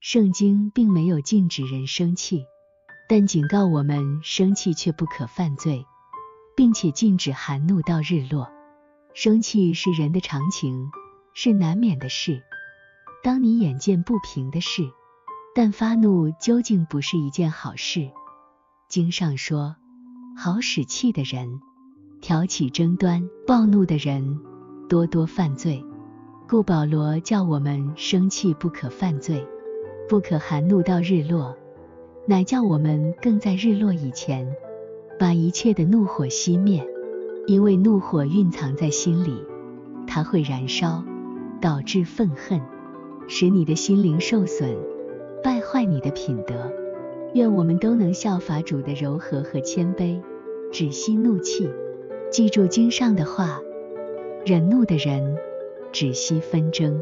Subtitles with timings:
[0.00, 2.46] 圣经并没有禁止人生气，
[3.06, 5.84] 但警告我们生气却不可犯罪，
[6.56, 8.48] 并且禁止含怒到日落。
[9.12, 10.90] 生气是人的常情，
[11.34, 12.42] 是难免的事。
[13.22, 14.90] 当你眼见不平的事，
[15.54, 18.10] 但发怒究竟不是一件好事。
[18.88, 19.76] 经上说，
[20.34, 21.60] 好使气的人，
[22.22, 24.40] 挑起争端，暴怒的人，
[24.88, 25.84] 多多犯罪。
[26.48, 29.46] 故保罗叫我们生气不可犯罪，
[30.10, 31.56] 不可含怒到日落，
[32.26, 34.56] 乃叫我们更在日落以前，
[35.20, 36.84] 把一切的怒火熄灭，
[37.46, 39.40] 因为怒火蕴藏在心里，
[40.08, 41.04] 它会燃烧，
[41.60, 42.60] 导致愤恨，
[43.28, 44.76] 使你的心灵受损，
[45.44, 46.72] 败坏你的品德。
[47.34, 50.20] 愿我们都能效法主的柔和和谦卑，
[50.72, 51.70] 止息怒气，
[52.32, 53.60] 记住经上的话，
[54.44, 55.36] 忍怒的人。
[55.92, 57.00] 止息纷争。